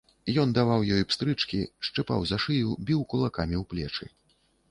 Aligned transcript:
Ён 0.43 0.43
ёй 0.43 0.53
даваў 0.57 0.85
пстрычкі, 1.11 1.59
шчыпаў 1.89 2.25
за 2.29 2.41
шыю, 2.45 2.69
біў 2.87 3.05
кулакамі 3.13 3.55
ў 3.61 3.73
плечы. 3.75 4.05